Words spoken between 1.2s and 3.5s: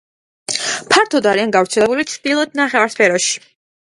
არიან გავრცელებული ჩრდილოეთ ნახევარსფეროში.